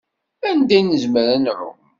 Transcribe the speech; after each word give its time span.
Anda 0.49 0.75
i 0.79 0.81
nezmer 0.81 1.27
ad 1.35 1.39
nɛumm? 1.43 1.79